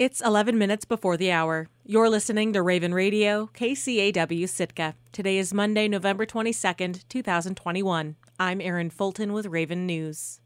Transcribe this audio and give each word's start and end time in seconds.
It's 0.00 0.22
11 0.22 0.56
minutes 0.56 0.86
before 0.86 1.18
the 1.18 1.30
hour. 1.30 1.68
You're 1.84 2.08
listening 2.08 2.54
to 2.54 2.62
Raven 2.62 2.94
Radio, 2.94 3.50
KCAW 3.52 4.48
Sitka. 4.48 4.94
Today 5.12 5.36
is 5.36 5.52
Monday, 5.52 5.88
November 5.88 6.24
22nd, 6.24 7.06
2021. 7.10 8.16
I'm 8.38 8.60
Erin 8.62 8.88
Fulton 8.88 9.34
with 9.34 9.44
Raven 9.44 9.84
News. 9.84 10.40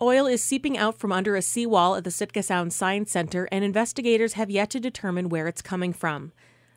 Oil 0.00 0.28
is 0.28 0.40
seeping 0.40 0.78
out 0.78 1.00
from 1.00 1.10
under 1.10 1.34
a 1.34 1.42
seawall 1.42 1.96
at 1.96 2.04
the 2.04 2.12
Sitka 2.12 2.44
Sound 2.44 2.72
Science 2.72 3.10
Center, 3.10 3.48
and 3.50 3.64
investigators 3.64 4.34
have 4.34 4.50
yet 4.50 4.70
to 4.70 4.78
determine 4.78 5.28
where 5.28 5.48
it's 5.48 5.62
coming 5.62 5.92
from. 5.92 6.30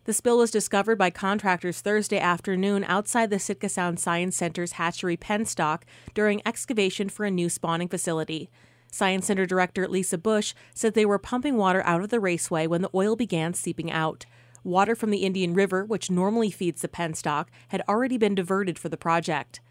The 0.05 0.14
spill 0.14 0.39
was 0.39 0.50
discovered 0.50 0.98
by 0.98 1.12
contractors 1.12 1.80
Thursday 1.80 2.18
afternoon 2.18 2.86
outside 2.86 3.30
the 3.30 3.38
Sitka 3.38 3.70
Sound 3.70 4.00
Science 4.00 4.36
Center's 4.36 4.71
hatchery 4.71 5.16
penstock 5.16 5.84
during 6.16 6.41
excavation 6.44 7.07
for 7.07 7.23
a 7.23 7.30
new 7.30 7.50
spawning 7.50 7.88
facility. 7.88 8.50
Science 8.94 9.25
Center 9.25 9.48
Director 9.48 9.88
Lisa 9.88 10.20
Busch 10.20 10.54
said 10.75 10.93
they 10.93 11.04
were 11.04 11.18
pumping 11.18 11.57
water 11.57 11.82
out 11.84 12.04
of 12.04 12.10
the 12.10 12.20
raceway 12.20 12.68
when 12.68 12.84
the 12.84 12.92
oil 12.93 13.15
began 13.15 13.56
seeping 13.56 13.92
out. 13.92 14.28
Water 14.64 14.96
from 14.96 15.10
the 15.10 15.25
Indian 15.25 15.56
River, 15.56 15.84
which 15.84 16.11
normally 16.11 16.51
feeds 16.51 16.84
the 16.84 16.88
penstock, 16.88 17.48
had 17.70 17.82
already 17.89 18.20
been 18.20 18.36
diverted 18.36 18.78
for 18.78 18.89
the 18.89 18.96
project. 18.96 19.61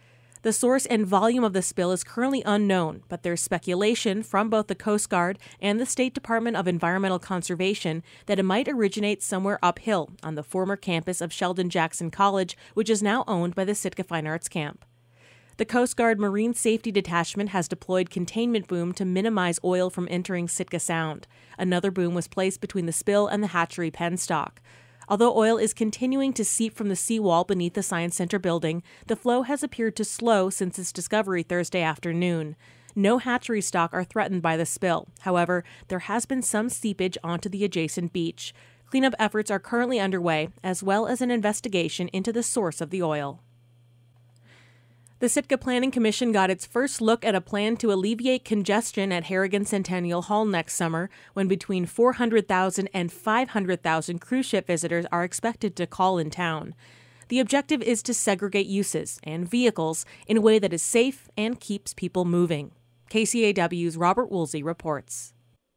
The 0.42 0.52
source 0.52 0.86
and 0.86 1.06
volume 1.06 1.44
of 1.44 1.52
the 1.52 1.62
spill 1.62 1.92
is 1.92 2.02
currently 2.02 2.42
unknown, 2.44 3.04
but 3.08 3.22
there's 3.22 3.40
speculation 3.40 4.24
from 4.24 4.50
both 4.50 4.66
the 4.66 4.74
Coast 4.74 5.08
Guard 5.08 5.38
and 5.60 5.78
the 5.78 5.86
State 5.86 6.14
Department 6.14 6.56
of 6.56 6.66
Environmental 6.66 7.20
Conservation 7.20 8.02
that 8.26 8.40
it 8.40 8.44
might 8.44 8.66
originate 8.66 9.22
somewhere 9.22 9.60
uphill 9.62 10.10
on 10.24 10.34
the 10.34 10.42
former 10.42 10.74
campus 10.74 11.20
of 11.20 11.32
Sheldon 11.32 11.70
Jackson 11.70 12.10
College, 12.10 12.56
which 12.74 12.90
is 12.90 13.04
now 13.04 13.22
owned 13.28 13.54
by 13.54 13.64
the 13.64 13.76
Sitka 13.76 14.02
Fine 14.02 14.26
Arts 14.26 14.48
Camp. 14.48 14.84
The 15.58 15.66
Coast 15.66 15.98
Guard 15.98 16.18
Marine 16.18 16.54
Safety 16.54 16.90
Detachment 16.90 17.50
has 17.50 17.68
deployed 17.68 18.08
containment 18.08 18.68
boom 18.68 18.92
to 18.94 19.04
minimize 19.04 19.60
oil 19.62 19.90
from 19.90 20.08
entering 20.10 20.48
Sitka 20.48 20.80
Sound. 20.80 21.26
Another 21.58 21.90
boom 21.90 22.14
was 22.14 22.26
placed 22.26 22.62
between 22.62 22.86
the 22.86 22.92
spill 22.92 23.28
and 23.28 23.42
the 23.42 23.48
hatchery 23.48 23.90
penstock. 23.90 24.62
Although 25.10 25.36
oil 25.36 25.58
is 25.58 25.74
continuing 25.74 26.32
to 26.34 26.44
seep 26.44 26.74
from 26.74 26.88
the 26.88 26.96
seawall 26.96 27.44
beneath 27.44 27.74
the 27.74 27.82
Science 27.82 28.16
Center 28.16 28.38
building, 28.38 28.82
the 29.08 29.16
flow 29.16 29.42
has 29.42 29.62
appeared 29.62 29.94
to 29.96 30.06
slow 30.06 30.48
since 30.48 30.78
its 30.78 30.90
discovery 30.90 31.42
Thursday 31.42 31.82
afternoon. 31.82 32.56
No 32.94 33.18
hatchery 33.18 33.60
stock 33.60 33.92
are 33.92 34.04
threatened 34.04 34.40
by 34.40 34.56
the 34.56 34.64
spill. 34.64 35.08
However, 35.20 35.64
there 35.88 35.98
has 36.00 36.24
been 36.24 36.40
some 36.40 36.70
seepage 36.70 37.18
onto 37.22 37.50
the 37.50 37.62
adjacent 37.62 38.14
beach. 38.14 38.54
Cleanup 38.86 39.14
efforts 39.18 39.50
are 39.50 39.58
currently 39.58 40.00
underway, 40.00 40.48
as 40.64 40.82
well 40.82 41.06
as 41.06 41.20
an 41.20 41.30
investigation 41.30 42.08
into 42.08 42.32
the 42.32 42.42
source 42.42 42.80
of 42.80 42.88
the 42.88 43.02
oil. 43.02 43.40
The 45.22 45.28
Sitka 45.28 45.56
Planning 45.56 45.92
Commission 45.92 46.32
got 46.32 46.50
its 46.50 46.66
first 46.66 47.00
look 47.00 47.24
at 47.24 47.36
a 47.36 47.40
plan 47.40 47.76
to 47.76 47.92
alleviate 47.92 48.44
congestion 48.44 49.12
at 49.12 49.26
Harrigan 49.26 49.64
Centennial 49.64 50.22
Hall 50.22 50.44
next 50.44 50.74
summer 50.74 51.10
when 51.32 51.46
between 51.46 51.86
400,000 51.86 52.90
and 52.92 53.12
500,000 53.12 54.18
cruise 54.18 54.46
ship 54.46 54.66
visitors 54.66 55.06
are 55.12 55.22
expected 55.22 55.76
to 55.76 55.86
call 55.86 56.18
in 56.18 56.28
town. 56.28 56.74
The 57.28 57.38
objective 57.38 57.82
is 57.82 58.02
to 58.02 58.12
segregate 58.12 58.66
uses 58.66 59.20
and 59.22 59.48
vehicles 59.48 60.04
in 60.26 60.38
a 60.38 60.40
way 60.40 60.58
that 60.58 60.72
is 60.72 60.82
safe 60.82 61.28
and 61.36 61.60
keeps 61.60 61.94
people 61.94 62.24
moving. 62.24 62.72
KCAW's 63.08 63.96
Robert 63.96 64.28
Woolsey 64.28 64.64
reports. 64.64 65.34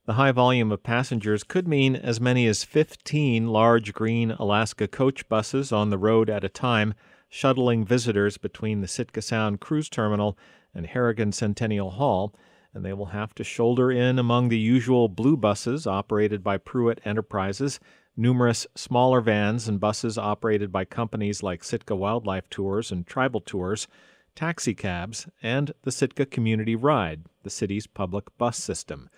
The 0.07 0.13
high 0.13 0.31
volume 0.31 0.71
of 0.71 0.81
passengers 0.81 1.43
could 1.43 1.67
mean 1.67 1.95
as 1.95 2.19
many 2.19 2.47
as 2.47 2.63
15 2.63 3.49
large 3.49 3.93
green 3.93 4.31
Alaska 4.31 4.87
coach 4.87 5.29
buses 5.29 5.71
on 5.71 5.91
the 5.91 5.99
road 5.99 6.31
at 6.31 6.43
a 6.43 6.49
time 6.49 6.95
shuttling 7.35 7.83
visitors 7.83 8.37
between 8.37 8.79
the 8.79 8.87
Sitka 8.87 9.21
Sound 9.21 9.59
Cruise 9.59 9.89
Terminal 9.89 10.37
and 10.73 10.85
Harrigan 10.85 11.33
Centennial 11.33 11.91
Hall, 11.91 12.33
and 12.73 12.85
they 12.85 12.93
will 12.93 13.07
have 13.07 13.35
to 13.35 13.43
shoulder 13.43 13.91
in 13.91 14.17
among 14.17 14.47
the 14.47 14.57
usual 14.57 15.09
blue 15.09 15.35
buses 15.35 15.85
operated 15.85 16.41
by 16.41 16.57
Pruitt 16.57 17.01
Enterprises, 17.03 17.81
numerous 18.15 18.65
smaller 18.73 19.19
vans 19.19 19.67
and 19.67 19.81
buses 19.81 20.17
operated 20.17 20.71
by 20.71 20.85
companies 20.85 21.43
like 21.43 21.61
Sitka 21.61 21.93
Wildlife 21.93 22.49
Tours 22.49 22.89
and 22.89 23.05
Tribal 23.05 23.41
Tours, 23.41 23.89
taxicabs, 24.33 25.27
and 25.43 25.73
the 25.81 25.91
Sitka 25.91 26.25
Community 26.25 26.77
Ride, 26.77 27.25
the 27.43 27.49
city's 27.49 27.85
public 27.85 28.25
bus 28.37 28.57
system. 28.57 29.09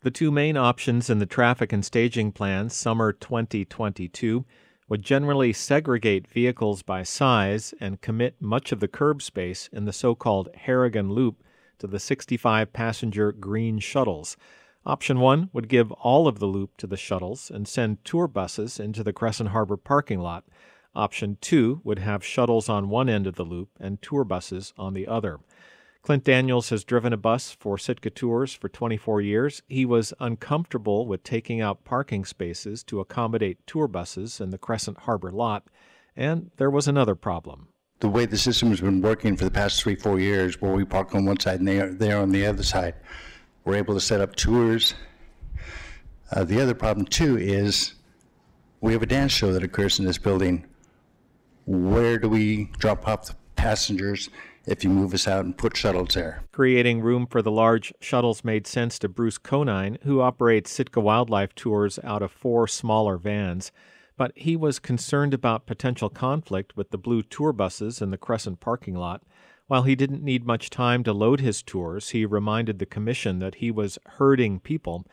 The 0.00 0.10
two 0.10 0.32
main 0.32 0.56
options 0.56 1.08
in 1.08 1.20
the 1.20 1.24
traffic 1.24 1.72
and 1.72 1.84
staging 1.84 2.32
plan, 2.32 2.68
summer 2.68 3.12
2022, 3.12 4.44
would 4.88 5.02
generally 5.02 5.52
segregate 5.52 6.28
vehicles 6.28 6.82
by 6.82 7.02
size 7.02 7.72
and 7.80 8.00
commit 8.00 8.40
much 8.40 8.72
of 8.72 8.80
the 8.80 8.88
curb 8.88 9.22
space 9.22 9.68
in 9.72 9.84
the 9.84 9.92
so 9.92 10.14
called 10.14 10.48
Harrigan 10.54 11.10
Loop 11.10 11.42
to 11.78 11.86
the 11.86 11.98
65 11.98 12.72
passenger 12.72 13.32
green 13.32 13.78
shuttles. 13.78 14.36
Option 14.86 15.18
1 15.18 15.48
would 15.52 15.68
give 15.68 15.90
all 15.92 16.28
of 16.28 16.38
the 16.38 16.46
loop 16.46 16.76
to 16.76 16.86
the 16.86 16.96
shuttles 16.96 17.50
and 17.50 17.66
send 17.66 18.04
tour 18.04 18.28
buses 18.28 18.78
into 18.78 19.02
the 19.02 19.14
Crescent 19.14 19.50
Harbor 19.50 19.78
parking 19.78 20.20
lot. 20.20 20.44
Option 20.94 21.38
2 21.40 21.80
would 21.82 21.98
have 21.98 22.24
shuttles 22.24 22.68
on 22.68 22.90
one 22.90 23.08
end 23.08 23.26
of 23.26 23.36
the 23.36 23.44
loop 23.44 23.70
and 23.80 24.02
tour 24.02 24.24
buses 24.24 24.74
on 24.76 24.92
the 24.92 25.08
other. 25.08 25.40
Clint 26.04 26.24
Daniels 26.24 26.68
has 26.68 26.84
driven 26.84 27.14
a 27.14 27.16
bus 27.16 27.56
for 27.58 27.78
Sitka 27.78 28.10
Tours 28.10 28.52
for 28.52 28.68
24 28.68 29.22
years. 29.22 29.62
He 29.68 29.86
was 29.86 30.12
uncomfortable 30.20 31.06
with 31.06 31.22
taking 31.22 31.62
out 31.62 31.86
parking 31.86 32.26
spaces 32.26 32.84
to 32.84 33.00
accommodate 33.00 33.66
tour 33.66 33.88
buses 33.88 34.38
in 34.38 34.50
the 34.50 34.58
Crescent 34.58 34.98
Harbor 34.98 35.32
lot, 35.32 35.66
and 36.14 36.50
there 36.58 36.68
was 36.68 36.86
another 36.86 37.14
problem. 37.14 37.68
The 38.00 38.10
way 38.10 38.26
the 38.26 38.36
system 38.36 38.68
has 38.68 38.82
been 38.82 39.00
working 39.00 39.34
for 39.34 39.44
the 39.44 39.50
past 39.50 39.82
three, 39.82 39.94
four 39.94 40.20
years, 40.20 40.60
where 40.60 40.74
we 40.74 40.84
park 40.84 41.14
on 41.14 41.24
one 41.24 41.40
side 41.40 41.60
and 41.60 41.66
they 41.66 41.80
are, 41.80 41.90
there 41.90 42.18
on 42.18 42.32
the 42.32 42.44
other 42.44 42.62
side, 42.62 42.96
we're 43.64 43.76
able 43.76 43.94
to 43.94 44.00
set 44.00 44.20
up 44.20 44.36
tours. 44.36 44.92
Uh, 46.32 46.44
the 46.44 46.60
other 46.60 46.74
problem, 46.74 47.06
too, 47.06 47.38
is 47.38 47.94
we 48.82 48.92
have 48.92 49.02
a 49.02 49.06
dance 49.06 49.32
show 49.32 49.54
that 49.54 49.62
occurs 49.62 49.98
in 49.98 50.04
this 50.04 50.18
building. 50.18 50.66
Where 51.64 52.18
do 52.18 52.28
we 52.28 52.64
drop 52.76 53.08
off 53.08 53.24
the 53.24 53.34
passengers 53.64 54.28
if 54.66 54.84
you 54.84 54.90
move 54.90 55.14
us 55.14 55.26
out 55.26 55.42
and 55.44 55.56
put 55.56 55.74
shuttles 55.74 56.12
there. 56.12 56.42
Creating 56.52 57.00
room 57.00 57.26
for 57.26 57.40
the 57.40 57.50
large 57.50 57.94
shuttles 57.98 58.44
made 58.44 58.66
sense 58.66 58.98
to 58.98 59.08
Bruce 59.08 59.38
Conine, 59.38 59.96
who 60.02 60.20
operates 60.20 60.70
Sitka 60.70 61.00
Wildlife 61.00 61.54
Tours 61.54 61.98
out 62.04 62.22
of 62.22 62.30
four 62.30 62.68
smaller 62.68 63.16
vans. 63.16 63.72
But 64.18 64.32
he 64.36 64.54
was 64.54 64.78
concerned 64.78 65.32
about 65.32 65.66
potential 65.66 66.10
conflict 66.10 66.76
with 66.76 66.90
the 66.90 66.98
blue 66.98 67.22
tour 67.22 67.54
buses 67.54 68.02
in 68.02 68.10
the 68.10 68.18
Crescent 68.18 68.60
parking 68.60 68.96
lot. 68.96 69.22
While 69.66 69.84
he 69.84 69.94
didn't 69.94 70.22
need 70.22 70.46
much 70.46 70.68
time 70.68 71.02
to 71.04 71.14
load 71.14 71.40
his 71.40 71.62
tours, 71.62 72.10
he 72.10 72.26
reminded 72.26 72.78
the 72.78 72.86
commission 72.86 73.38
that 73.38 73.56
he 73.56 73.70
was 73.70 73.98
herding 74.18 74.60
people 74.60 75.06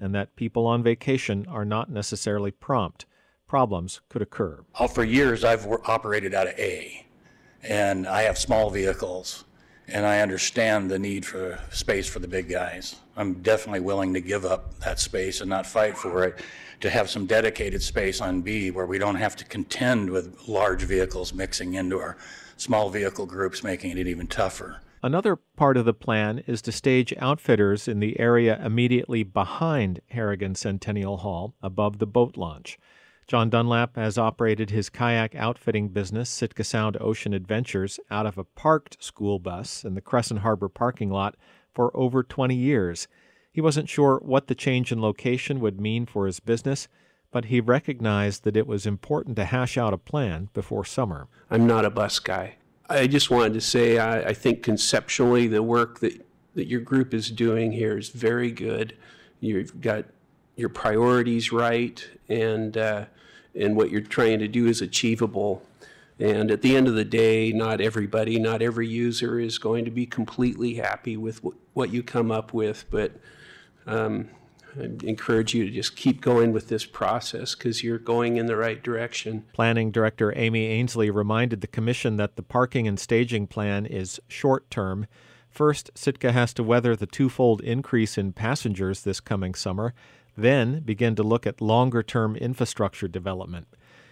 and 0.00 0.14
that 0.14 0.34
people 0.34 0.66
on 0.66 0.82
vacation 0.82 1.44
are 1.46 1.66
not 1.66 1.90
necessarily 1.90 2.52
prompt. 2.52 3.04
Problems 3.46 4.00
could 4.08 4.22
occur. 4.22 4.64
For 4.94 5.04
years, 5.04 5.44
I've 5.44 5.66
operated 5.66 6.34
out 6.34 6.46
of 6.46 6.58
A 6.58 7.04
and 7.62 8.06
I 8.06 8.22
have 8.22 8.38
small 8.38 8.70
vehicles, 8.70 9.44
and 9.86 10.06
I 10.06 10.20
understand 10.20 10.90
the 10.90 10.98
need 10.98 11.24
for 11.24 11.58
space 11.70 12.06
for 12.06 12.18
the 12.18 12.28
big 12.28 12.48
guys. 12.48 12.96
I'm 13.16 13.34
definitely 13.34 13.80
willing 13.80 14.14
to 14.14 14.20
give 14.20 14.44
up 14.44 14.78
that 14.80 15.00
space 15.00 15.40
and 15.40 15.50
not 15.50 15.66
fight 15.66 15.96
for 15.96 16.24
it 16.24 16.40
to 16.80 16.90
have 16.90 17.10
some 17.10 17.26
dedicated 17.26 17.82
space 17.82 18.20
on 18.20 18.42
B 18.42 18.70
where 18.70 18.86
we 18.86 18.98
don't 18.98 19.16
have 19.16 19.34
to 19.36 19.44
contend 19.44 20.10
with 20.10 20.46
large 20.46 20.82
vehicles 20.82 21.34
mixing 21.34 21.74
into 21.74 21.98
our 21.98 22.16
small 22.56 22.90
vehicle 22.90 23.26
groups, 23.26 23.64
making 23.64 23.96
it 23.98 24.06
even 24.06 24.26
tougher. 24.26 24.80
Another 25.02 25.36
part 25.36 25.76
of 25.76 25.84
the 25.84 25.94
plan 25.94 26.42
is 26.46 26.60
to 26.62 26.72
stage 26.72 27.14
outfitters 27.18 27.86
in 27.86 28.00
the 28.00 28.18
area 28.18 28.60
immediately 28.64 29.22
behind 29.22 30.00
Harrigan 30.10 30.54
Centennial 30.54 31.18
Hall 31.18 31.54
above 31.62 31.98
the 31.98 32.06
boat 32.06 32.36
launch. 32.36 32.78
John 33.28 33.50
Dunlap 33.50 33.96
has 33.96 34.16
operated 34.16 34.70
his 34.70 34.88
kayak 34.88 35.34
outfitting 35.34 35.88
business, 35.88 36.30
Sitka 36.30 36.64
Sound 36.64 36.96
Ocean 36.98 37.34
Adventures, 37.34 38.00
out 38.10 38.24
of 38.24 38.38
a 38.38 38.44
parked 38.44 39.04
school 39.04 39.38
bus 39.38 39.84
in 39.84 39.94
the 39.94 40.00
Crescent 40.00 40.40
Harbor 40.40 40.70
parking 40.70 41.10
lot 41.10 41.36
for 41.74 41.94
over 41.94 42.22
20 42.22 42.54
years. 42.54 43.06
He 43.52 43.60
wasn't 43.60 43.90
sure 43.90 44.18
what 44.24 44.46
the 44.46 44.54
change 44.54 44.90
in 44.90 45.02
location 45.02 45.60
would 45.60 45.78
mean 45.78 46.06
for 46.06 46.24
his 46.24 46.40
business, 46.40 46.88
but 47.30 47.46
he 47.46 47.60
recognized 47.60 48.44
that 48.44 48.56
it 48.56 48.66
was 48.66 48.86
important 48.86 49.36
to 49.36 49.44
hash 49.44 49.76
out 49.76 49.92
a 49.92 49.98
plan 49.98 50.48
before 50.54 50.86
summer. 50.86 51.28
I'm 51.50 51.66
not 51.66 51.84
a 51.84 51.90
bus 51.90 52.18
guy. 52.20 52.56
I 52.88 53.06
just 53.06 53.30
wanted 53.30 53.52
to 53.52 53.60
say 53.60 53.98
I, 53.98 54.28
I 54.28 54.32
think 54.32 54.62
conceptually 54.62 55.46
the 55.46 55.62
work 55.62 56.00
that, 56.00 56.26
that 56.54 56.66
your 56.66 56.80
group 56.80 57.12
is 57.12 57.30
doing 57.30 57.72
here 57.72 57.98
is 57.98 58.08
very 58.08 58.50
good. 58.50 58.96
You've 59.40 59.82
got 59.82 60.06
your 60.58 60.68
priorities 60.68 61.52
right, 61.52 62.06
and 62.28 62.76
uh, 62.76 63.04
and 63.54 63.76
what 63.76 63.90
you're 63.90 64.00
trying 64.00 64.40
to 64.40 64.48
do 64.48 64.66
is 64.66 64.82
achievable. 64.82 65.62
And 66.20 66.50
at 66.50 66.62
the 66.62 66.76
end 66.76 66.88
of 66.88 66.94
the 66.94 67.04
day, 67.04 67.52
not 67.52 67.80
everybody, 67.80 68.40
not 68.40 68.60
every 68.60 68.88
user 68.88 69.38
is 69.38 69.56
going 69.56 69.84
to 69.84 69.90
be 69.90 70.04
completely 70.04 70.74
happy 70.74 71.16
with 71.16 71.40
what 71.74 71.92
you 71.92 72.02
come 72.02 72.32
up 72.32 72.52
with, 72.52 72.86
but 72.90 73.12
um, 73.86 74.28
I 74.76 74.90
encourage 75.04 75.54
you 75.54 75.64
to 75.64 75.70
just 75.70 75.94
keep 75.94 76.20
going 76.20 76.52
with 76.52 76.68
this 76.68 76.84
process 76.84 77.54
because 77.54 77.84
you're 77.84 77.98
going 78.00 78.36
in 78.36 78.46
the 78.46 78.56
right 78.56 78.82
direction. 78.82 79.44
Planning 79.52 79.92
Director 79.92 80.36
Amy 80.36 80.66
Ainslie 80.66 81.10
reminded 81.10 81.60
the 81.60 81.68
Commission 81.68 82.16
that 82.16 82.34
the 82.34 82.42
parking 82.42 82.88
and 82.88 82.98
staging 82.98 83.46
plan 83.46 83.86
is 83.86 84.20
short 84.26 84.68
term 84.72 85.06
First, 85.50 85.90
Sitka 85.94 86.32
has 86.32 86.52
to 86.54 86.62
weather 86.62 86.94
the 86.94 87.06
twofold 87.06 87.60
increase 87.62 88.16
in 88.18 88.32
passengers 88.32 89.02
this 89.02 89.20
coming 89.20 89.54
summer, 89.54 89.94
then 90.38 90.80
begin 90.80 91.14
to 91.16 91.22
look 91.22 91.46
at 91.46 91.60
longer 91.60 92.02
term 92.02 92.36
infrastructure 92.36 93.08
development. 93.08 93.66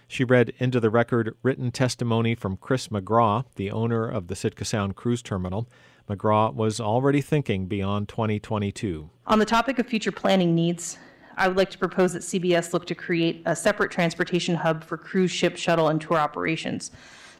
She 0.07 0.23
read 0.23 0.53
into 0.57 0.79
the 0.79 0.89
record 0.89 1.35
written 1.43 1.71
testimony 1.71 2.35
from 2.35 2.57
Chris 2.57 2.89
McGraw, 2.89 3.45
the 3.55 3.71
owner 3.71 4.07
of 4.07 4.27
the 4.27 4.35
Sitka 4.35 4.63
Sound 4.63 4.95
Cruise 4.95 5.21
Terminal. 5.21 5.67
McGraw 6.09 6.53
was 6.53 6.79
already 6.79 7.21
thinking 7.21 7.65
beyond 7.65 8.07
2022. 8.07 9.09
On 9.25 9.39
the 9.39 9.45
topic 9.45 9.79
of 9.79 9.87
future 9.87 10.11
planning 10.11 10.55
needs, 10.55 10.97
I 11.35 11.47
would 11.47 11.57
like 11.57 11.69
to 11.71 11.77
propose 11.77 12.13
that 12.13 12.23
CBS 12.23 12.73
look 12.73 12.85
to 12.87 12.95
create 12.95 13.43
a 13.45 13.55
separate 13.55 13.91
transportation 13.91 14.55
hub 14.55 14.83
for 14.83 14.97
cruise 14.97 15.31
ship, 15.31 15.57
shuttle, 15.57 15.89
and 15.89 15.99
tour 15.99 16.17
operations. 16.17 16.91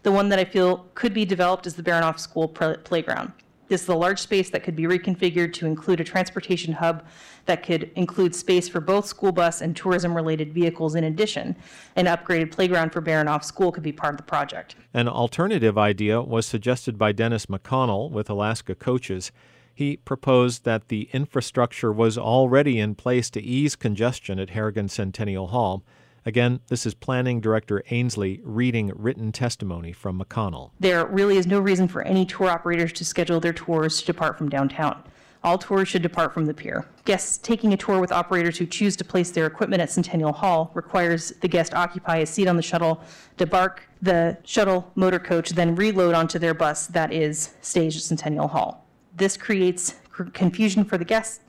The 0.03 0.11
one 0.11 0.29
that 0.29 0.39
I 0.39 0.45
feel 0.45 0.87
could 0.93 1.13
be 1.13 1.25
developed 1.25 1.65
is 1.65 1.75
the 1.75 1.83
Baranof 1.83 2.19
School 2.19 2.47
playground. 2.47 3.31
This 3.67 3.83
is 3.83 3.89
a 3.89 3.95
large 3.95 4.19
space 4.19 4.49
that 4.51 4.63
could 4.63 4.75
be 4.75 4.83
reconfigured 4.83 5.53
to 5.53 5.65
include 5.65 5.99
a 5.99 6.03
transportation 6.03 6.73
hub 6.73 7.05
that 7.45 7.63
could 7.63 7.91
include 7.95 8.33
space 8.33 8.69
for 8.69 8.79
both 8.79 9.05
school 9.05 9.31
bus 9.31 9.61
and 9.61 9.75
tourism 9.75 10.15
related 10.15 10.53
vehicles 10.53 10.95
in 10.95 11.03
addition. 11.03 11.55
An 11.95 12.05
upgraded 12.05 12.51
playground 12.51 12.93
for 12.93 13.01
Baranof 13.01 13.43
School 13.43 13.71
could 13.71 13.83
be 13.83 13.91
part 13.91 14.13
of 14.13 14.17
the 14.17 14.23
project. 14.23 14.75
An 14.93 15.07
alternative 15.07 15.77
idea 15.77 16.21
was 16.21 16.45
suggested 16.45 16.97
by 16.97 17.11
Dennis 17.11 17.47
McConnell 17.47 18.09
with 18.09 18.29
Alaska 18.29 18.73
Coaches. 18.73 19.31
He 19.73 19.97
proposed 19.97 20.63
that 20.63 20.87
the 20.87 21.09
infrastructure 21.11 21.91
was 21.91 22.17
already 22.17 22.79
in 22.79 22.95
place 22.95 23.29
to 23.31 23.41
ease 23.41 23.75
congestion 23.75 24.39
at 24.39 24.51
Harrigan 24.51 24.87
Centennial 24.87 25.47
Hall 25.47 25.83
Again, 26.27 26.59
this 26.67 26.85
is 26.85 26.93
Planning 26.93 27.39
Director 27.39 27.81
Ainslie 27.89 28.41
reading 28.43 28.91
written 28.93 29.31
testimony 29.31 29.93
from 29.93 30.19
McConnell. 30.19 30.71
There 30.77 31.05
really 31.05 31.37
is 31.37 31.47
no 31.47 31.61
reason 31.61 31.87
for 31.87 32.01
any 32.01 32.25
tour 32.25 32.49
operators 32.49 32.91
to 32.93 33.05
schedule 33.05 33.39
their 33.39 33.53
tours 33.53 34.01
to 34.01 34.07
depart 34.07 34.37
from 34.37 34.49
downtown. 34.49 35.01
All 35.41 35.57
tours 35.57 35.87
should 35.87 36.01
depart 36.01 36.33
from 36.33 36.45
the 36.45 36.53
pier. 36.53 36.85
Guests 37.05 37.37
taking 37.37 37.71
a 37.71 37.77
tour 37.77 38.01
with 38.01 38.11
operators 38.11 38.57
who 38.57 38.65
choose 38.65 38.97
to 38.97 39.05
place 39.05 39.31
their 39.31 39.45
equipment 39.45 39.81
at 39.81 39.89
Centennial 39.89 40.33
Hall 40.33 40.69
requires 40.73 41.31
the 41.39 41.47
guest 41.47 41.73
occupy 41.73 42.17
a 42.17 42.25
seat 42.25 42.49
on 42.49 42.57
the 42.57 42.61
shuttle, 42.61 42.99
debark 43.37 43.83
the 44.01 44.37
shuttle 44.43 44.91
motor 44.95 45.19
coach, 45.19 45.51
then 45.51 45.75
reload 45.75 46.13
onto 46.13 46.39
their 46.39 46.53
bus 46.53 46.87
that 46.87 47.13
is 47.13 47.53
staged 47.61 47.95
at 47.95 48.03
Centennial 48.03 48.49
Hall. 48.49 48.85
This 49.15 49.37
creates 49.37 49.95
confusion 50.33 50.83
for 50.83 50.97
the 50.97 51.05
guests 51.05 51.39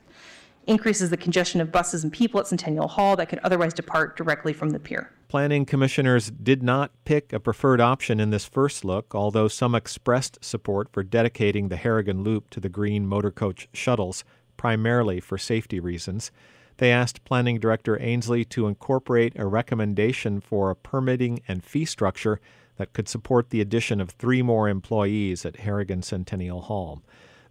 increases 0.69 1.09
the 1.09 1.17
congestion 1.17 1.59
of 1.59 1.71
buses 1.71 2.03
and 2.03 2.13
people 2.13 2.39
at 2.39 2.47
Centennial 2.47 2.87
Hall 2.87 3.15
that 3.15 3.27
could 3.27 3.39
otherwise 3.39 3.73
depart 3.73 4.15
directly 4.15 4.53
from 4.53 4.69
the 4.69 4.79
pier. 4.79 5.11
Planning 5.27 5.65
commissioners 5.65 6.31
did 6.31 6.61
not 6.61 6.91
pick 7.05 7.33
a 7.33 7.39
preferred 7.39 7.81
option 7.81 8.19
in 8.19 8.29
this 8.29 8.45
first 8.45 8.85
look, 8.85 9.13
although 9.15 9.47
some 9.47 9.73
expressed 9.73 10.43
support 10.43 10.87
for 10.91 11.03
dedicating 11.03 11.67
the 11.69 11.75
Harrigan 11.75 12.23
Loop 12.23 12.49
to 12.51 12.59
the 12.59 12.69
green 12.69 13.07
motor 13.07 13.31
coach 13.31 13.67
shuttles, 13.73 14.23
primarily 14.57 15.19
for 15.19 15.37
safety 15.37 15.79
reasons. 15.79 16.31
They 16.77 16.91
asked 16.91 17.25
Planning 17.25 17.59
Director 17.59 18.01
Ainslie 18.01 18.45
to 18.45 18.67
incorporate 18.67 19.33
a 19.37 19.47
recommendation 19.47 20.39
for 20.39 20.69
a 20.69 20.75
permitting 20.75 21.41
and 21.47 21.63
fee 21.63 21.85
structure 21.85 22.39
that 22.77 22.93
could 22.93 23.09
support 23.09 23.49
the 23.49 23.59
addition 23.59 23.99
of 23.99 24.11
three 24.11 24.41
more 24.41 24.69
employees 24.69 25.45
at 25.45 25.57
Harrigan 25.57 26.01
Centennial 26.01 26.61
Hall. 26.61 27.01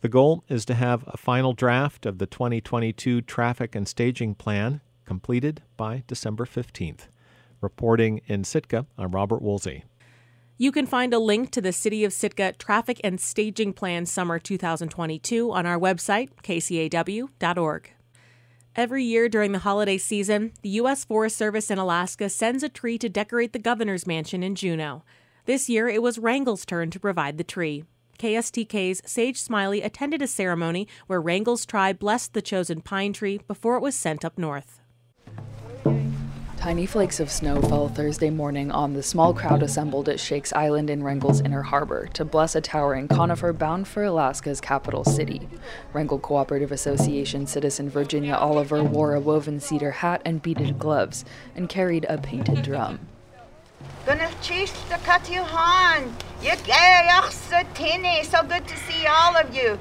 The 0.00 0.08
goal 0.08 0.44
is 0.48 0.64
to 0.66 0.74
have 0.74 1.02
a 1.08 1.16
final 1.16 1.54
draft 1.54 2.06
of 2.06 2.18
the 2.18 2.26
2022 2.26 3.22
traffic 3.22 3.74
and 3.74 3.88
staging 3.88 4.36
plan 4.36 4.80
completed 5.04 5.62
by 5.76 6.04
December 6.06 6.44
15th. 6.44 7.08
Reporting 7.60 8.20
in 8.26 8.44
Sitka, 8.44 8.86
I'm 8.96 9.10
Robert 9.10 9.42
Woolsey. 9.42 9.84
You 10.56 10.70
can 10.70 10.86
find 10.86 11.12
a 11.12 11.18
link 11.18 11.50
to 11.50 11.60
the 11.60 11.72
City 11.72 12.04
of 12.04 12.12
Sitka 12.12 12.52
Traffic 12.52 13.00
and 13.02 13.20
Staging 13.20 13.72
Plan 13.72 14.06
Summer 14.06 14.38
2022 14.38 15.50
on 15.50 15.66
our 15.66 15.78
website, 15.78 16.30
kcaw.org. 16.44 17.90
Every 18.76 19.02
year 19.02 19.28
during 19.28 19.50
the 19.50 19.58
holiday 19.60 19.98
season, 19.98 20.52
the 20.62 20.68
U.S. 20.70 21.04
Forest 21.04 21.36
Service 21.36 21.72
in 21.72 21.78
Alaska 21.78 22.28
sends 22.28 22.62
a 22.62 22.68
tree 22.68 22.98
to 22.98 23.08
decorate 23.08 23.52
the 23.52 23.58
governor's 23.58 24.06
mansion 24.06 24.44
in 24.44 24.54
Juneau. 24.54 25.02
This 25.46 25.68
year, 25.68 25.88
it 25.88 26.02
was 26.02 26.18
Wrangell's 26.18 26.64
turn 26.64 26.90
to 26.92 27.00
provide 27.00 27.38
the 27.38 27.44
tree. 27.44 27.82
KSTK's 28.18 29.00
Sage 29.06 29.40
Smiley 29.40 29.80
attended 29.80 30.22
a 30.22 30.26
ceremony 30.26 30.88
where 31.06 31.20
Wrangell's 31.20 31.64
tribe 31.64 31.98
blessed 31.98 32.34
the 32.34 32.42
chosen 32.42 32.80
pine 32.80 33.12
tree 33.12 33.40
before 33.46 33.76
it 33.76 33.80
was 33.80 33.94
sent 33.94 34.24
up 34.24 34.36
north. 34.36 34.80
Tiny 36.58 36.86
flakes 36.86 37.20
of 37.20 37.30
snow 37.30 37.62
fell 37.62 37.88
Thursday 37.88 38.30
morning 38.30 38.72
on 38.72 38.92
the 38.92 39.02
small 39.02 39.32
crowd 39.32 39.62
assembled 39.62 40.08
at 40.08 40.18
Shakes 40.18 40.52
Island 40.52 40.90
in 40.90 41.04
Wrangell's 41.04 41.40
Inner 41.40 41.62
Harbor 41.62 42.08
to 42.14 42.24
bless 42.24 42.56
a 42.56 42.60
towering 42.60 43.06
conifer 43.06 43.52
bound 43.52 43.86
for 43.86 44.02
Alaska's 44.02 44.60
capital 44.60 45.04
city. 45.04 45.48
Wrangell 45.92 46.18
Cooperative 46.18 46.72
Association 46.72 47.46
citizen 47.46 47.88
Virginia 47.88 48.34
Oliver 48.34 48.82
wore 48.82 49.14
a 49.14 49.20
woven 49.20 49.60
cedar 49.60 49.92
hat 49.92 50.20
and 50.24 50.42
beaded 50.42 50.80
gloves 50.80 51.24
and 51.54 51.68
carried 51.68 52.04
a 52.08 52.18
painted 52.18 52.62
drum. 52.62 52.98
Oh, 57.10 57.28
so 58.22 58.42
good 58.42 58.66
to 58.66 58.76
see 58.78 59.06
all 59.06 59.36
of 59.36 59.54
you. 59.54 59.78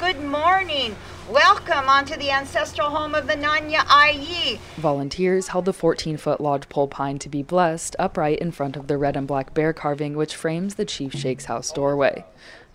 Good 0.00 0.20
morning. 0.20 0.96
Welcome 1.30 1.88
onto 1.88 2.16
the 2.16 2.32
ancestral 2.32 2.90
home 2.90 3.14
of 3.14 3.28
the 3.28 3.34
Nanya 3.34 3.84
Ayi. 3.86 4.58
Volunteers 4.78 5.46
held 5.46 5.64
the 5.64 5.72
14 5.72 6.16
foot 6.16 6.40
lodgepole 6.40 6.88
pine 6.88 7.20
to 7.20 7.28
be 7.28 7.44
blessed 7.44 7.94
upright 8.00 8.40
in 8.40 8.50
front 8.50 8.76
of 8.76 8.88
the 8.88 8.98
red 8.98 9.16
and 9.16 9.28
black 9.28 9.54
bear 9.54 9.72
carving 9.72 10.16
which 10.16 10.34
frames 10.34 10.74
the 10.74 10.84
Chief 10.84 11.14
Shake's 11.14 11.44
house 11.44 11.70
doorway. 11.70 12.24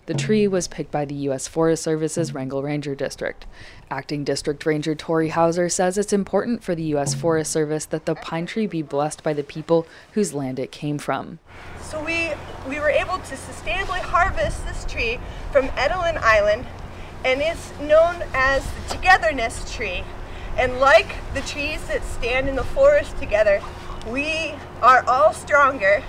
The 0.06 0.14
tree 0.14 0.46
was 0.46 0.68
picked 0.68 0.92
by 0.92 1.04
the 1.04 1.16
U.S. 1.16 1.48
Forest 1.48 1.82
Service's 1.82 2.32
Wrangell 2.32 2.62
Ranger 2.62 2.94
District. 2.94 3.44
Acting 3.90 4.22
District 4.22 4.64
Ranger 4.64 4.94
Tori 4.94 5.30
Hauser 5.30 5.68
says 5.68 5.98
it's 5.98 6.12
important 6.12 6.62
for 6.62 6.76
the 6.76 6.84
U.S. 6.84 7.12
Forest 7.12 7.50
Service 7.50 7.86
that 7.86 8.06
the 8.06 8.14
pine 8.14 8.46
tree 8.46 8.68
be 8.68 8.82
blessed 8.82 9.24
by 9.24 9.32
the 9.32 9.42
people 9.42 9.84
whose 10.12 10.32
land 10.32 10.60
it 10.60 10.70
came 10.70 10.98
from. 10.98 11.40
So 11.80 12.02
we, 12.04 12.30
we 12.68 12.78
were 12.78 12.88
able 12.88 13.18
to 13.18 13.34
sustainably 13.34 13.98
harvest 13.98 14.64
this 14.64 14.84
tree 14.84 15.18
from 15.50 15.66
Etolin 15.70 16.18
Island, 16.18 16.66
and 17.24 17.40
it's 17.40 17.72
known 17.80 18.22
as 18.32 18.64
the 18.64 18.94
togetherness 18.94 19.74
tree. 19.74 20.04
And 20.56 20.78
like 20.78 21.16
the 21.34 21.40
trees 21.40 21.84
that 21.88 22.04
stand 22.04 22.48
in 22.48 22.54
the 22.54 22.64
forest 22.64 23.18
together, 23.18 23.60
we 24.08 24.54
are 24.82 25.04
all 25.08 25.32
stronger 25.32 26.04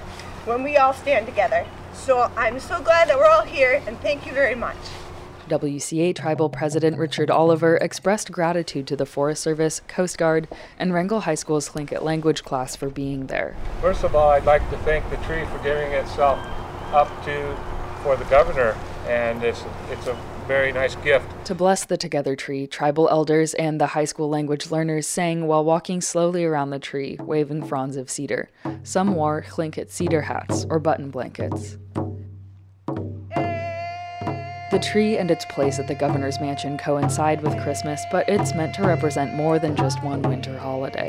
when 0.45 0.61
we 0.61 0.77
all 0.77 0.93
stand 0.93 1.25
together. 1.25 1.65
So 1.97 2.31
I'm 2.37 2.59
so 2.59 2.81
glad 2.81 3.09
that 3.09 3.17
we're 3.17 3.25
all 3.25 3.43
here, 3.43 3.81
and 3.85 3.99
thank 3.99 4.25
you 4.25 4.31
very 4.31 4.55
much. 4.55 4.77
WCA 5.49 6.15
Tribal 6.15 6.49
President 6.49 6.97
Richard 6.97 7.31
Oliver 7.31 7.77
expressed 7.77 8.31
gratitude 8.31 8.85
to 8.87 8.95
the 8.95 9.05
Forest 9.05 9.41
Service, 9.41 9.81
Coast 9.87 10.17
Guard, 10.17 10.47
and 10.77 10.93
Wrangell 10.93 11.21
High 11.21 11.35
School's 11.35 11.69
Tlingit 11.69 12.01
language 12.01 12.43
class 12.43 12.75
for 12.75 12.89
being 12.89 13.27
there. 13.27 13.55
First 13.81 14.03
of 14.03 14.15
all, 14.15 14.29
I'd 14.29 14.45
like 14.45 14.69
to 14.71 14.77
thank 14.79 15.09
the 15.09 15.17
tree 15.17 15.45
for 15.45 15.57
giving 15.63 15.91
itself 15.93 16.39
up 16.93 17.07
to 17.25 17.57
for 18.03 18.15
the 18.15 18.25
governor, 18.25 18.77
and 19.07 19.43
it's 19.43 19.63
it's 19.89 20.07
a 20.07 20.17
very 20.47 20.71
nice 20.71 20.95
gift. 20.95 21.27
To 21.45 21.53
bless 21.53 21.83
the 21.85 21.97
Together 21.97 22.35
tree, 22.35 22.67
tribal 22.67 23.09
elders 23.09 23.53
and 23.55 23.79
the 23.79 23.87
high 23.87 24.05
school 24.05 24.29
language 24.29 24.71
learners 24.71 25.05
sang 25.05 25.45
while 25.45 25.63
walking 25.63 25.99
slowly 25.99 26.45
around 26.45 26.69
the 26.69 26.79
tree, 26.79 27.17
waving 27.19 27.65
fronds 27.65 27.97
of 27.97 28.09
cedar. 28.09 28.49
Some 28.83 29.15
wore 29.15 29.43
Tlingit 29.43 29.91
cedar 29.91 30.21
hats 30.21 30.65
or 30.69 30.79
button 30.79 31.11
blankets. 31.11 31.77
The 34.69 34.79
tree 34.79 35.17
and 35.17 35.31
its 35.31 35.45
place 35.45 35.79
at 35.79 35.87
the 35.87 35.95
governor's 35.95 36.39
mansion 36.39 36.77
coincide 36.77 37.41
with 37.41 37.57
Christmas, 37.61 38.01
but 38.11 38.27
it's 38.27 38.53
meant 38.53 38.75
to 38.75 38.83
represent 38.83 39.33
more 39.33 39.59
than 39.59 39.75
just 39.75 40.03
one 40.03 40.21
winter 40.21 40.57
holiday. 40.57 41.07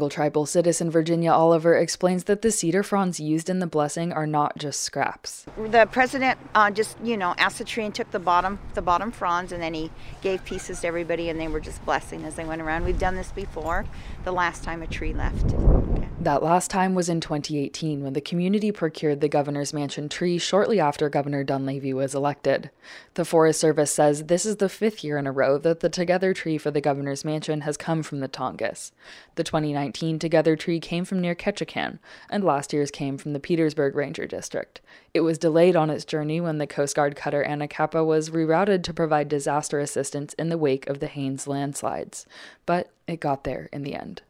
Wrangell 0.00 0.08
tribal 0.08 0.46
citizen 0.46 0.90
Virginia 0.90 1.30
Oliver 1.30 1.76
explains 1.76 2.24
that 2.24 2.40
the 2.40 2.50
cedar 2.50 2.82
fronds 2.82 3.20
used 3.20 3.50
in 3.50 3.58
the 3.58 3.66
blessing 3.66 4.14
are 4.14 4.26
not 4.26 4.56
just 4.56 4.80
scraps. 4.80 5.44
The 5.58 5.86
president 5.92 6.38
uh, 6.54 6.70
just, 6.70 6.96
you 7.04 7.18
know, 7.18 7.34
asked 7.36 7.58
the 7.58 7.64
tree 7.64 7.84
and 7.84 7.94
took 7.94 8.10
the 8.10 8.18
bottom, 8.18 8.58
the 8.72 8.80
bottom 8.80 9.12
fronds, 9.12 9.52
and 9.52 9.62
then 9.62 9.74
he 9.74 9.90
gave 10.22 10.42
pieces 10.46 10.80
to 10.80 10.86
everybody, 10.86 11.28
and 11.28 11.38
they 11.38 11.48
were 11.48 11.60
just 11.60 11.84
blessing 11.84 12.24
as 12.24 12.36
they 12.36 12.46
went 12.46 12.62
around. 12.62 12.86
We've 12.86 12.98
done 12.98 13.14
this 13.14 13.30
before. 13.30 13.84
The 14.24 14.32
last 14.32 14.64
time 14.64 14.80
a 14.80 14.86
tree 14.86 15.12
left. 15.12 15.54
That 16.22 16.42
last 16.42 16.70
time 16.70 16.94
was 16.94 17.08
in 17.08 17.22
2018 17.22 18.02
when 18.02 18.12
the 18.12 18.20
community 18.20 18.70
procured 18.72 19.22
the 19.22 19.28
governor's 19.28 19.72
mansion 19.72 20.10
tree 20.10 20.36
shortly 20.36 20.78
after 20.78 21.08
Governor 21.08 21.42
Dunleavy 21.44 21.94
was 21.94 22.14
elected. 22.14 22.68
The 23.14 23.24
Forest 23.24 23.58
Service 23.58 23.90
says 23.90 24.24
this 24.24 24.44
is 24.44 24.56
the 24.56 24.68
fifth 24.68 25.02
year 25.02 25.16
in 25.16 25.26
a 25.26 25.32
row 25.32 25.56
that 25.56 25.80
the 25.80 25.88
Together 25.88 26.34
tree 26.34 26.58
for 26.58 26.70
the 26.70 26.82
governor's 26.82 27.24
mansion 27.24 27.62
has 27.62 27.78
come 27.78 28.02
from 28.02 28.20
the 28.20 28.28
Tongass. 28.28 28.92
The 29.36 29.44
2019 29.44 30.18
Together 30.18 30.56
tree 30.56 30.78
came 30.78 31.06
from 31.06 31.22
near 31.22 31.34
Ketchikan, 31.34 32.00
and 32.28 32.44
last 32.44 32.74
year's 32.74 32.90
came 32.90 33.16
from 33.16 33.32
the 33.32 33.40
Petersburg 33.40 33.94
Ranger 33.94 34.26
District. 34.26 34.82
It 35.14 35.20
was 35.20 35.38
delayed 35.38 35.74
on 35.74 35.88
its 35.88 36.04
journey 36.04 36.38
when 36.38 36.58
the 36.58 36.66
Coast 36.66 36.96
Guard 36.96 37.16
cutter 37.16 37.42
Anacapa 37.48 38.04
was 38.04 38.28
rerouted 38.28 38.82
to 38.82 38.92
provide 38.92 39.30
disaster 39.30 39.80
assistance 39.80 40.34
in 40.34 40.50
the 40.50 40.58
wake 40.58 40.86
of 40.86 41.00
the 41.00 41.06
Haines 41.06 41.46
landslides, 41.46 42.26
but 42.66 42.90
it 43.06 43.20
got 43.20 43.44
there 43.44 43.70
in 43.72 43.84
the 43.84 43.94
end. 43.94 44.20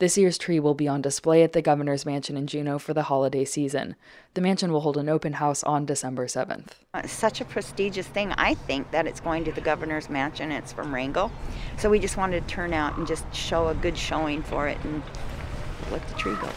This 0.00 0.16
year's 0.16 0.38
tree 0.38 0.60
will 0.60 0.74
be 0.74 0.86
on 0.86 1.02
display 1.02 1.42
at 1.42 1.54
the 1.54 1.60
Governor's 1.60 2.06
Mansion 2.06 2.36
in 2.36 2.46
Juneau 2.46 2.78
for 2.78 2.94
the 2.94 3.02
holiday 3.02 3.44
season. 3.44 3.96
The 4.34 4.40
mansion 4.40 4.70
will 4.70 4.82
hold 4.82 4.96
an 4.96 5.08
open 5.08 5.32
house 5.32 5.64
on 5.64 5.86
December 5.86 6.26
7th. 6.26 6.68
It's 6.94 7.04
uh, 7.04 7.08
such 7.08 7.40
a 7.40 7.44
prestigious 7.44 8.06
thing, 8.06 8.30
I 8.38 8.54
think, 8.54 8.92
that 8.92 9.08
it's 9.08 9.18
going 9.18 9.44
to 9.46 9.50
the 9.50 9.60
Governor's 9.60 10.08
Mansion. 10.08 10.52
It's 10.52 10.72
from 10.72 10.94
Wrangell. 10.94 11.32
So 11.78 11.90
we 11.90 11.98
just 11.98 12.16
wanted 12.16 12.46
to 12.46 12.54
turn 12.54 12.72
out 12.72 12.96
and 12.96 13.08
just 13.08 13.24
show 13.34 13.66
a 13.66 13.74
good 13.74 13.98
showing 13.98 14.40
for 14.44 14.68
it 14.68 14.78
and 14.84 15.02
let 15.90 16.06
the 16.06 16.14
tree 16.14 16.36
go. 16.36 16.48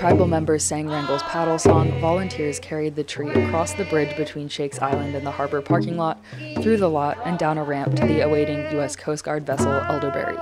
Tribal 0.00 0.26
members 0.26 0.64
sang 0.64 0.88
Wrangell's 0.88 1.22
paddle 1.24 1.58
song, 1.58 1.92
volunteers 2.00 2.58
carried 2.58 2.96
the 2.96 3.04
tree 3.04 3.28
across 3.28 3.74
the 3.74 3.84
bridge 3.84 4.16
between 4.16 4.48
Shakes 4.48 4.80
Island 4.80 5.14
and 5.14 5.26
the 5.26 5.30
harbor 5.30 5.60
parking 5.60 5.98
lot, 5.98 6.18
through 6.62 6.78
the 6.78 6.88
lot, 6.88 7.18
and 7.26 7.38
down 7.38 7.58
a 7.58 7.64
ramp 7.64 7.96
to 7.96 8.06
the 8.06 8.22
awaiting 8.22 8.60
U.S. 8.72 8.96
Coast 8.96 9.24
Guard 9.24 9.44
vessel 9.44 9.70
Elderberry, 9.70 10.38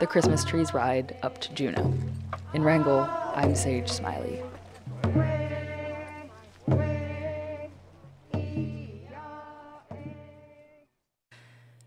the 0.00 0.06
Christmas 0.06 0.46
tree's 0.46 0.72
ride 0.72 1.14
up 1.22 1.38
to 1.42 1.52
Juneau. 1.52 1.92
In 2.54 2.62
Wrangell, 2.62 3.06
I'm 3.34 3.54
Sage 3.54 3.90
Smiley. 3.90 4.40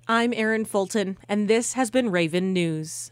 I'm 0.07 0.31
Erin 0.31 0.65
Fulton, 0.65 1.17
and 1.27 1.47
this 1.47 1.73
has 1.73 1.89
been 1.89 2.11
Raven 2.11 2.53
News. 2.53 3.11